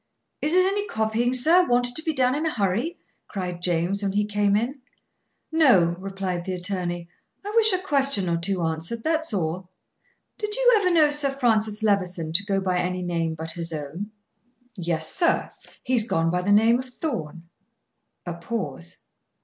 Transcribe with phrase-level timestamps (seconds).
[0.41, 4.13] "Is it any copying, sir, wanted to be done in a hurry?" cried James, when
[4.13, 4.81] he came in.
[5.51, 7.07] "No," replied the attorney.
[7.45, 9.69] "I wish a question or two answered, that's all.
[10.39, 14.09] Did you ever know Sir Francis Levison to go by any name but his own?"
[14.75, 15.51] "Yes, sir.
[15.83, 17.47] He has gone by the name of Thorn."
[18.25, 19.03] A pause.